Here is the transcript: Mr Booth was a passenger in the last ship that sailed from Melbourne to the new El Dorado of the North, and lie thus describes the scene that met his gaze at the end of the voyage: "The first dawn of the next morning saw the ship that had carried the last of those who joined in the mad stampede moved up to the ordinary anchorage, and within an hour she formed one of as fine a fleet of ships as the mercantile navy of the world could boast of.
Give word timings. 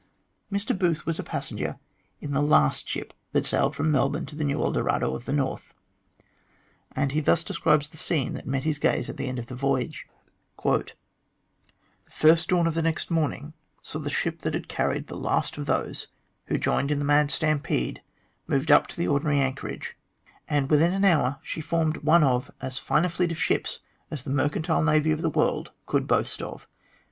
Mr 0.51 0.75
Booth 0.75 1.05
was 1.05 1.19
a 1.19 1.23
passenger 1.23 1.77
in 2.19 2.31
the 2.31 2.41
last 2.41 2.89
ship 2.89 3.13
that 3.33 3.45
sailed 3.45 3.75
from 3.75 3.91
Melbourne 3.91 4.25
to 4.25 4.35
the 4.35 4.43
new 4.43 4.59
El 4.59 4.71
Dorado 4.71 5.13
of 5.15 5.25
the 5.25 5.31
North, 5.31 5.75
and 6.95 7.13
lie 7.13 7.21
thus 7.21 7.43
describes 7.43 7.87
the 7.87 7.97
scene 7.97 8.33
that 8.33 8.47
met 8.47 8.63
his 8.63 8.79
gaze 8.79 9.11
at 9.11 9.17
the 9.17 9.27
end 9.27 9.37
of 9.37 9.45
the 9.45 9.53
voyage: 9.53 10.07
"The 10.63 10.93
first 12.09 12.49
dawn 12.49 12.65
of 12.65 12.73
the 12.73 12.81
next 12.81 13.11
morning 13.11 13.53
saw 13.83 13.99
the 13.99 14.09
ship 14.09 14.39
that 14.39 14.55
had 14.55 14.67
carried 14.67 15.05
the 15.05 15.15
last 15.15 15.59
of 15.59 15.67
those 15.67 16.07
who 16.45 16.57
joined 16.57 16.89
in 16.89 16.97
the 16.97 17.05
mad 17.05 17.29
stampede 17.29 18.01
moved 18.47 18.71
up 18.71 18.87
to 18.87 18.97
the 18.97 19.07
ordinary 19.07 19.37
anchorage, 19.39 19.95
and 20.49 20.71
within 20.71 20.93
an 20.93 21.05
hour 21.05 21.37
she 21.43 21.61
formed 21.61 21.97
one 21.97 22.23
of 22.23 22.49
as 22.59 22.79
fine 22.79 23.05
a 23.05 23.09
fleet 23.09 23.31
of 23.31 23.37
ships 23.37 23.81
as 24.09 24.23
the 24.23 24.31
mercantile 24.31 24.81
navy 24.83 25.11
of 25.11 25.21
the 25.21 25.29
world 25.29 25.69
could 25.85 26.07
boast 26.07 26.41
of. 26.41 26.67